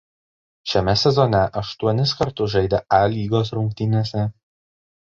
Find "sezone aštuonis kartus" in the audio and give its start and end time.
1.01-2.49